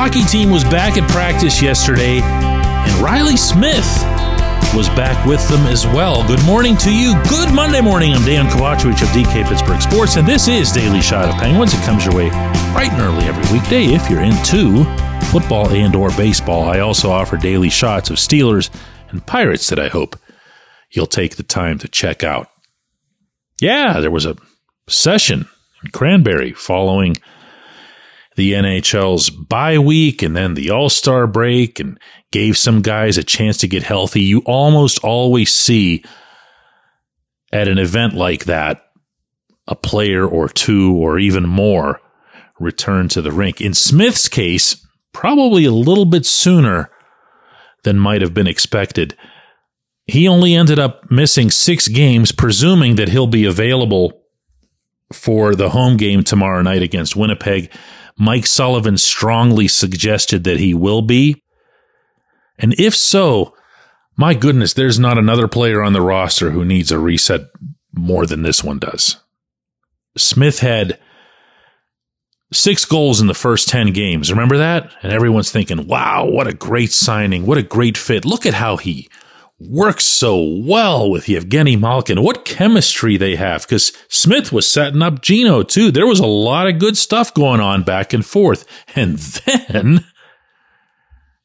[0.00, 3.84] hockey team was back at practice yesterday, and Reilly Smith
[4.72, 6.24] was back with them as well.
[6.28, 7.20] Good morning to you.
[7.28, 8.12] Good Monday morning.
[8.14, 11.74] I'm Dejan Kovacevic of DK Pittsburgh Sports, and this is Daily Shot of Penguins.
[11.74, 12.28] It comes your way
[12.70, 14.84] bright and early every weekday if you're into
[15.32, 16.62] football and or baseball.
[16.70, 18.70] I also offer daily shots of Steelers
[19.10, 20.14] and Pirates that I hope
[20.92, 22.46] you'll take the time to check out.
[23.60, 24.36] Yeah, there was a
[24.88, 25.48] session
[25.82, 27.16] in Cranberry following
[28.38, 31.98] the NHL's bye week and then the All Star break and
[32.30, 34.22] gave some guys a chance to get healthy.
[34.22, 36.04] You almost always see
[37.52, 38.80] at an event like that
[39.66, 42.00] a player or two or even more
[42.60, 43.60] return to the rink.
[43.60, 46.90] In Smith's case, probably a little bit sooner
[47.82, 49.16] than might have been expected.
[50.04, 54.22] He only ended up missing six games, presuming that he'll be available
[55.12, 57.72] for the home game tomorrow night against Winnipeg.
[58.18, 61.42] Mike Sullivan strongly suggested that he will be.
[62.58, 63.54] And if so,
[64.16, 67.42] my goodness, there's not another player on the roster who needs a reset
[67.92, 69.16] more than this one does.
[70.16, 70.98] Smith had
[72.52, 74.30] six goals in the first 10 games.
[74.30, 74.92] Remember that?
[75.02, 77.46] And everyone's thinking, wow, what a great signing.
[77.46, 78.24] What a great fit.
[78.24, 79.08] Look at how he
[79.60, 82.22] works so well with Evgeny Malkin.
[82.22, 83.62] What chemistry they have.
[83.62, 85.90] Because Smith was setting up Gino too.
[85.90, 88.64] There was a lot of good stuff going on back and forth.
[88.94, 90.06] And then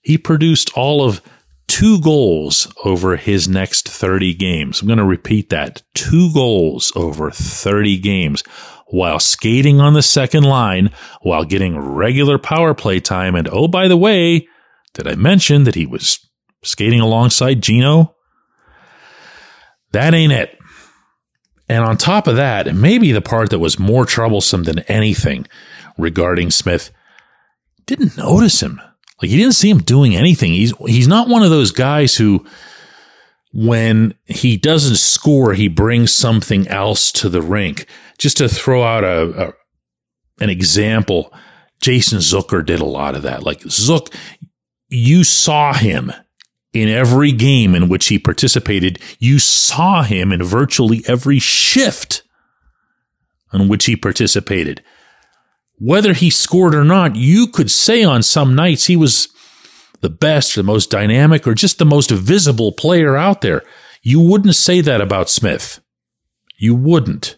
[0.01, 1.21] he produced all of
[1.67, 4.81] two goals over his next 30 games.
[4.81, 5.81] I'm going to repeat that.
[5.93, 8.43] Two goals over 30 games
[8.87, 13.33] while skating on the second line, while getting regular power play time.
[13.33, 14.47] And oh, by the way,
[14.93, 16.19] did I mention that he was
[16.63, 18.15] skating alongside Gino.
[19.91, 20.57] That ain't it.
[21.69, 25.47] And on top of that, maybe the part that was more troublesome than anything
[25.97, 26.91] regarding Smith,
[27.85, 28.81] didn't notice him.
[29.21, 30.51] Like he didn't see him doing anything.
[30.51, 32.45] He's he's not one of those guys who
[33.53, 37.85] when he doesn't score, he brings something else to the rink.
[38.17, 39.53] Just to throw out a, a
[40.43, 41.31] an example,
[41.79, 43.43] Jason Zucker did a lot of that.
[43.43, 44.13] Like Zook,
[44.89, 46.11] you saw him
[46.73, 48.99] in every game in which he participated.
[49.19, 52.23] You saw him in virtually every shift
[53.53, 54.83] in which he participated.
[55.77, 59.29] Whether he scored or not, you could say on some nights he was
[60.01, 63.63] the best, or the most dynamic, or just the most visible player out there.
[64.01, 65.79] You wouldn't say that about Smith.
[66.57, 67.37] You wouldn't.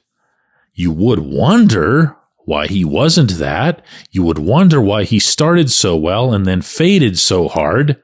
[0.73, 3.83] You would wonder why he wasn't that.
[4.11, 8.01] You would wonder why he started so well and then faded so hard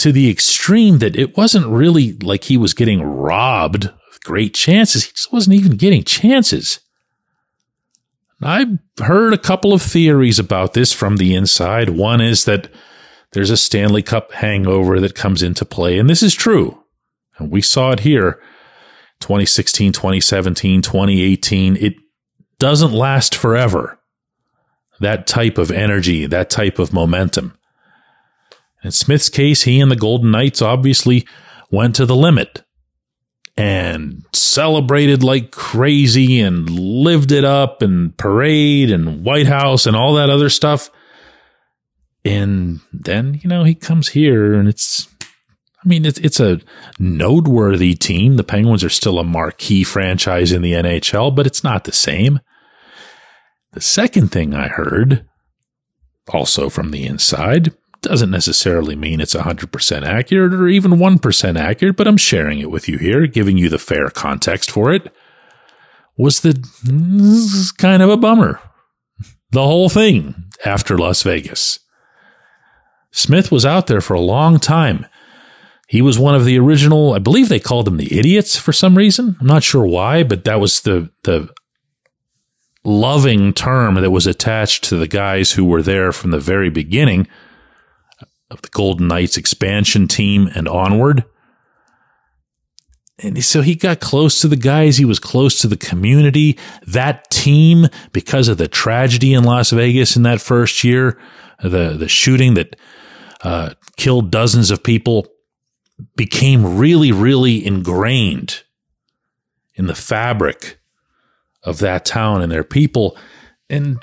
[0.00, 5.04] to the extreme that it wasn't really like he was getting robbed of great chances.
[5.04, 6.80] He just wasn't even getting chances.
[8.42, 11.90] I've heard a couple of theories about this from the inside.
[11.90, 12.70] One is that
[13.32, 16.82] there's a Stanley Cup hangover that comes into play, and this is true.
[17.36, 18.40] And we saw it here
[19.20, 21.76] 2016, 2017, 2018.
[21.76, 21.94] It
[22.58, 23.98] doesn't last forever.
[25.00, 27.58] That type of energy, that type of momentum.
[28.82, 31.26] In Smith's case, he and the Golden Knights obviously
[31.70, 32.62] went to the limit
[33.56, 40.14] and celebrated like crazy and lived it up and parade and White House and all
[40.14, 40.90] that other stuff.
[42.24, 46.60] And then, you know, he comes here and it's, I mean, it's, it's a
[46.98, 48.36] noteworthy team.
[48.36, 52.40] The Penguins are still a marquee franchise in the NHL, but it's not the same.
[53.72, 55.26] The second thing I heard,
[56.28, 62.06] also from the inside, doesn't necessarily mean it's 100% accurate or even 1% accurate, but
[62.06, 65.12] I'm sharing it with you here, giving you the fair context for it.
[66.16, 68.60] Was the kind of a bummer.
[69.52, 71.80] The whole thing after Las Vegas.
[73.10, 75.06] Smith was out there for a long time.
[75.88, 78.96] He was one of the original, I believe they called him the idiots for some
[78.96, 79.36] reason.
[79.40, 81.52] I'm not sure why, but that was the the
[82.84, 87.26] loving term that was attached to the guys who were there from the very beginning
[88.50, 91.24] of the Golden Knights expansion team and onward.
[93.22, 94.96] And so he got close to the guys.
[94.96, 96.58] He was close to the community.
[96.86, 101.20] That team, because of the tragedy in Las Vegas in that first year,
[101.62, 102.76] the, the shooting that
[103.42, 105.26] uh, killed dozens of people,
[106.16, 108.62] became really, really ingrained
[109.74, 110.80] in the fabric
[111.62, 113.16] of that town and their people.
[113.68, 114.02] And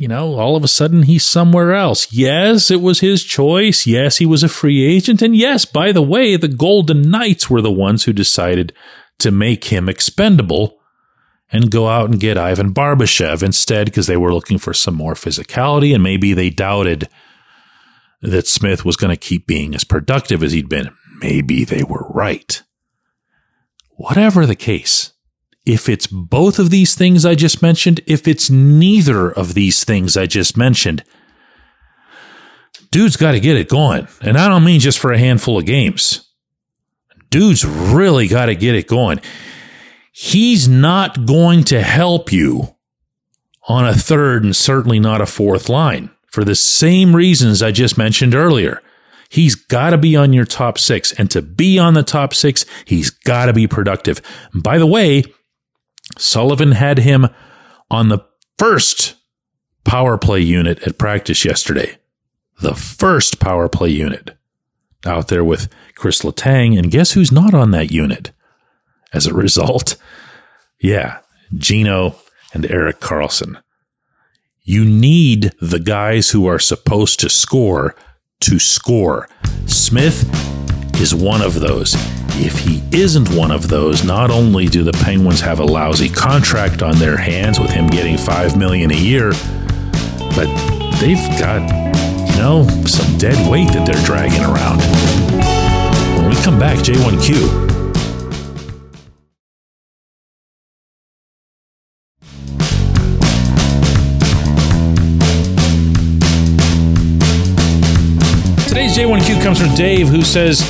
[0.00, 2.10] you know, all of a sudden he's somewhere else.
[2.10, 3.86] Yes, it was his choice.
[3.86, 5.20] Yes, he was a free agent.
[5.20, 8.72] And yes, by the way, the Golden Knights were the ones who decided
[9.18, 10.78] to make him expendable
[11.52, 15.12] and go out and get Ivan Barbashev instead because they were looking for some more
[15.12, 17.06] physicality and maybe they doubted
[18.22, 20.88] that Smith was going to keep being as productive as he'd been.
[21.20, 22.62] Maybe they were right.
[23.96, 25.12] Whatever the case,
[25.66, 30.16] if it's both of these things I just mentioned, if it's neither of these things
[30.16, 31.04] I just mentioned,
[32.90, 34.08] dude's got to get it going.
[34.20, 36.28] And I don't mean just for a handful of games.
[37.30, 39.20] Dude's really got to get it going.
[40.12, 42.74] He's not going to help you
[43.68, 47.96] on a third and certainly not a fourth line for the same reasons I just
[47.96, 48.82] mentioned earlier.
[49.28, 51.12] He's got to be on your top six.
[51.12, 54.20] And to be on the top six, he's got to be productive.
[54.52, 55.22] By the way,
[56.18, 57.28] Sullivan had him
[57.90, 58.24] on the
[58.58, 59.14] first
[59.84, 61.96] power play unit at practice yesterday.
[62.60, 64.36] The first power play unit
[65.06, 66.78] out there with Chris Letang.
[66.78, 68.32] And guess who's not on that unit?
[69.12, 69.96] As a result,
[70.80, 71.18] yeah,
[71.56, 72.16] Gino
[72.52, 73.60] and Erik Karlsson.
[74.62, 77.96] You need the guys who are supposed to score
[78.40, 79.28] to score.
[79.66, 80.28] Smith
[81.00, 81.94] is one of those.
[82.42, 86.82] If he isn't one of those, not only do the Penguins have a lousy contract
[86.82, 89.32] on their hands with him getting 5 million a year,
[90.36, 90.46] but
[91.00, 91.62] they've got,
[92.30, 94.80] you know, some dead weight that they're dragging around.
[96.18, 97.68] When we come back, J1Q.
[108.68, 110.60] Today's J1Q comes from Dave, who says,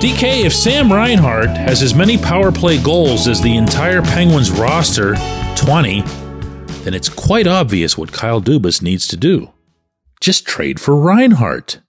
[0.00, 5.16] DK, if Sam Reinhart has as many power play goals as the entire Penguins roster,
[5.56, 6.02] 20,
[6.82, 9.52] then it's quite obvious what Kyle Dubas needs to do.
[10.20, 11.80] Just trade for Reinhart.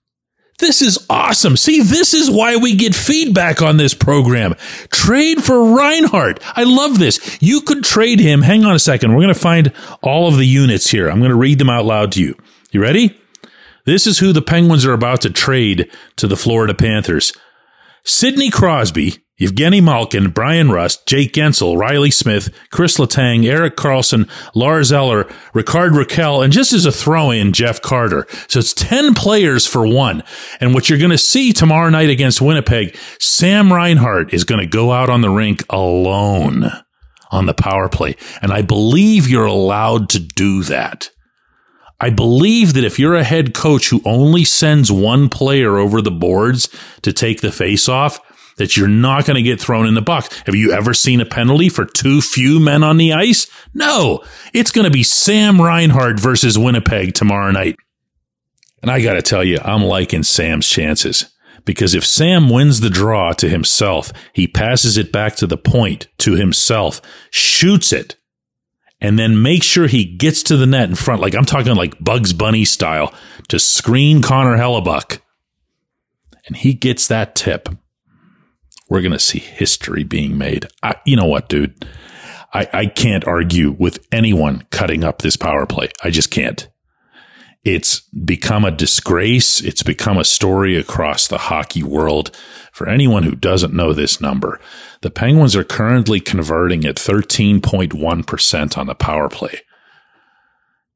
[0.58, 1.58] This is awesome.
[1.58, 4.54] See, this is why we get feedback on this program.
[4.90, 6.40] Trade for Reinhart.
[6.56, 7.38] I love this.
[7.42, 8.40] You could trade him.
[8.40, 9.12] Hang on a second.
[9.12, 9.70] We're going to find
[10.02, 11.10] all of the units here.
[11.10, 12.34] I'm going to read them out loud to you.
[12.70, 13.20] You ready?
[13.84, 17.34] This is who the Penguins are about to trade to the Florida Panthers.
[18.04, 24.90] Sidney Crosby, Evgeny Malkin, Bryan Rust, Jake Guentzel, Reilly Smith, Chris Letang, Erik Karlsson, Lars
[24.90, 28.26] Eller, Rickard Rakell, and just as a throw in, Jeff Carter.
[28.48, 30.24] So it's 10 players for one.
[30.60, 34.66] And what you're going to see tomorrow night against Winnipeg, Sam Reinhart is going to
[34.66, 36.70] go out on the rink alone
[37.30, 38.16] on the power play.
[38.42, 41.10] And I believe you're allowed to do that.
[42.00, 46.12] I believe that if you're a head coach who only sends one player over the
[46.12, 46.68] boards
[47.02, 48.20] to take the face off,
[48.56, 50.36] that you're not going to get thrown in the box.
[50.46, 53.48] Have you ever seen a penalty for too few men on the ice?
[53.72, 54.22] No,
[54.52, 57.76] it's going to be Sam Reinhart versus Winnipeg tomorrow night.
[58.82, 61.32] And I got to tell you, I'm liking Sam's chances
[61.64, 66.08] because if Sam wins the draw to himself, he passes it back to the point
[66.18, 68.16] to himself, shoots it,
[69.00, 71.20] and then make sure he gets to the net in front.
[71.20, 73.12] Like I'm talking like Bugs Bunny style
[73.48, 75.20] to screen Connor Hellebuyck.
[76.46, 77.68] And he gets that tip.
[78.88, 80.66] We're going to see history being made.
[80.82, 81.84] I, you know what, dude?
[82.54, 85.90] I, I can't argue with anyone cutting up this power play.
[86.02, 86.66] I just can't.
[87.64, 89.60] It's become a disgrace.
[89.60, 92.34] It's become a story across the hockey world.
[92.72, 94.60] For anyone who doesn't know this number,
[95.02, 99.60] the Penguins are currently converting at 13.1% on the power play.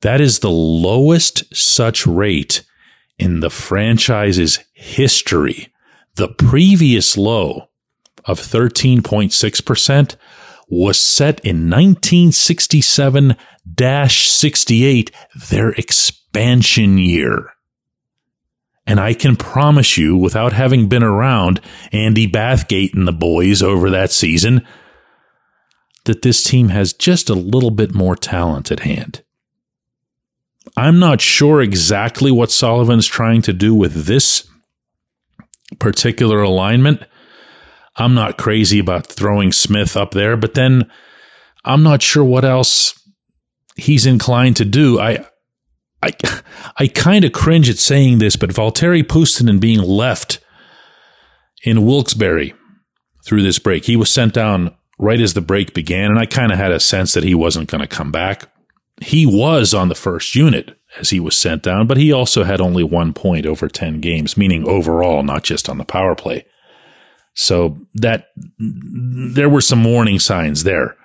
[0.03, 2.65] That is the lowest such rate
[3.19, 5.73] in the franchise's history.
[6.17, 7.69] The previous low
[8.25, 10.17] of 13.6%
[10.69, 13.37] was set in 1967
[14.09, 15.11] 68,
[15.51, 15.75] their
[16.33, 17.51] expansion year.
[18.87, 21.61] And I can promise you, without having been around
[21.93, 24.67] Andy Bathgate and the boys over that season,
[26.05, 29.23] that this team has just a little bit more talent at hand.
[30.77, 34.49] I'm not sure exactly what Sullivan's trying to do with this
[35.79, 37.03] particular alignment.
[37.97, 40.91] I'm not crazy about throwing Smith up there, but then
[41.65, 42.99] I'm not sure what else
[43.77, 44.99] he's inclined to do.
[44.99, 45.25] I
[46.03, 46.11] I
[46.77, 50.41] I kind of cringe at saying this, but Valtteri Puustinen being left
[51.65, 52.55] in Wilkes-Barre
[53.25, 56.53] through this break, he was sent down right as the break began, and I kind
[56.53, 58.49] of had a sense that he wasn't going to come back.
[59.01, 62.61] He was on the first unit as he was sent down, but he also had
[62.61, 66.45] only one point over 10 games, meaning overall, not just on the power play.
[67.35, 68.29] So that
[68.59, 70.97] there were some warning signs there.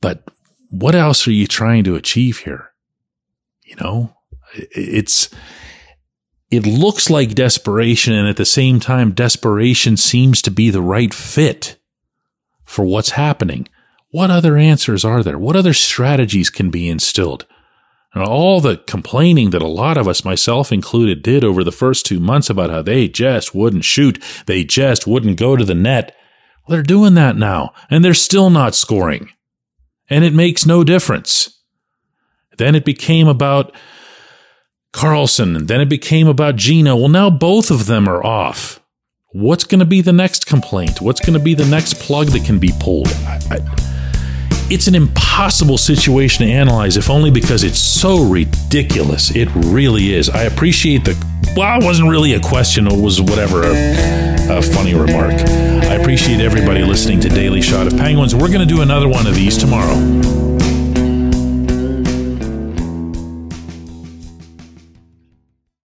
[0.00, 0.24] But
[0.70, 2.70] what else are you trying to achieve here?
[3.64, 4.14] You know,
[4.54, 5.30] it's,
[6.50, 8.12] it looks like desperation.
[8.12, 11.78] And at the same time, desperation seems to be the right fit
[12.64, 13.68] for what's happening.
[14.10, 15.38] What other answers are there?
[15.38, 17.46] What other strategies can be instilled?
[18.14, 22.06] And all the complaining that a lot of us, myself included, did over the first
[22.06, 26.14] two months about how they just wouldn't shoot, they just wouldn't go to the net.
[26.66, 29.30] Well, they're doing that now, and they're still not scoring.
[30.08, 31.53] And it makes no difference.
[32.58, 33.74] Then it became about
[34.92, 36.96] Karlsson, and then it became about Gino.
[36.96, 38.80] Well, now both of them are off.
[39.32, 41.00] What's going to be the next complaint?
[41.00, 43.08] What's going to be the next plug that can be pulled?
[43.08, 43.84] I, I,
[44.70, 49.34] it's an impossible situation to analyze, if only because it's so ridiculous.
[49.34, 50.30] It really is.
[50.30, 51.16] I appreciate the.
[51.56, 55.34] Well, it wasn't really a question, it was whatever, a, a funny remark.
[55.34, 58.34] I appreciate everybody listening to Daily Shot of Penguins.
[58.34, 60.43] We're going to do another one of these tomorrow.